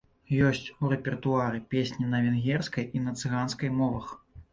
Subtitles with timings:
[0.45, 4.09] Ёсць у рэпертуары песні на венгерскай і на цыганскай мовах.